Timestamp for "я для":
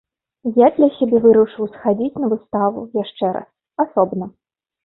0.65-0.87